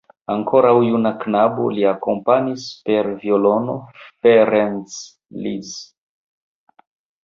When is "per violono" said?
2.89-3.79